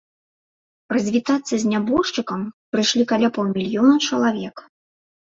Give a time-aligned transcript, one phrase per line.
[0.95, 2.41] Развітацца з нябожчыкам
[2.75, 4.55] прыйшлі каля паўмільёна чалавек.